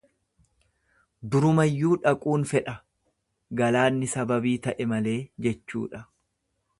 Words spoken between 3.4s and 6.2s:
galaanni sababii ta'e malee jechuudha.